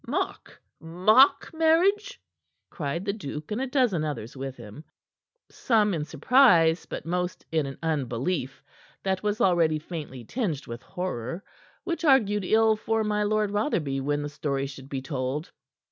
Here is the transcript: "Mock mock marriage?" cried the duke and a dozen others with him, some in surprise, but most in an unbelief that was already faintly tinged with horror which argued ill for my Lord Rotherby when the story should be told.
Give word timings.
"Mock 0.07 0.59
mock 0.79 1.51
marriage?" 1.53 2.19
cried 2.71 3.05
the 3.05 3.13
duke 3.13 3.51
and 3.51 3.61
a 3.61 3.67
dozen 3.67 4.03
others 4.03 4.35
with 4.35 4.55
him, 4.57 4.83
some 5.47 5.93
in 5.93 6.05
surprise, 6.05 6.87
but 6.87 7.05
most 7.05 7.45
in 7.51 7.67
an 7.67 7.77
unbelief 7.83 8.63
that 9.03 9.21
was 9.21 9.39
already 9.39 9.77
faintly 9.77 10.25
tinged 10.25 10.65
with 10.65 10.81
horror 10.81 11.43
which 11.83 12.03
argued 12.03 12.43
ill 12.43 12.75
for 12.75 13.03
my 13.03 13.21
Lord 13.21 13.51
Rotherby 13.51 14.01
when 14.01 14.23
the 14.23 14.29
story 14.29 14.65
should 14.65 14.89
be 14.89 15.03
told. 15.03 15.51